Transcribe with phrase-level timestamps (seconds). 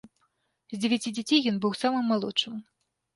[0.73, 2.57] З дзевяці дзяцей ён быў самым малодшым.